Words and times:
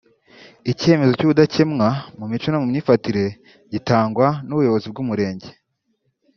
icyemezo 0.71 1.13
cy’ubudakemwa 1.19 1.87
mu 2.19 2.25
mico 2.31 2.47
no 2.49 2.59
mu 2.61 2.67
myifatire 2.71 3.25
gitangwa 3.73 4.27
n’ubuyobozi 4.45 4.87
bw’Umurenge 4.89 5.49